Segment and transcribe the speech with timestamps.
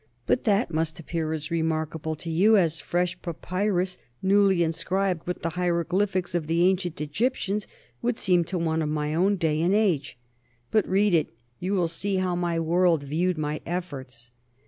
[0.25, 5.51] But that must appear as remarkable to you as fresh papyrus, newly inscribed with the
[5.51, 7.67] hieroglyphics of the ancient Egyptians,
[8.01, 10.17] would seem to one of my own day and age.
[10.71, 11.27] But read it;
[11.59, 14.31] you will see how my world viewed my efforts!"